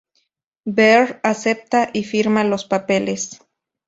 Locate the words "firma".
2.05-2.43